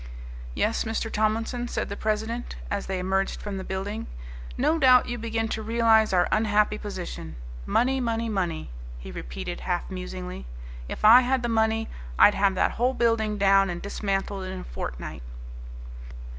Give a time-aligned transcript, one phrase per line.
[0.55, 1.11] "Yes, Mr.
[1.11, 4.07] Tomlinson," said the president, as they emerged from the building,
[4.57, 7.35] "no doubt you begin to realize our unhappy position.
[7.67, 10.47] Money, money, money," he repeated half musingly.
[10.89, 11.87] "If I had the money
[12.17, 15.21] I'd have that whole building down and dismantled in a fortnight."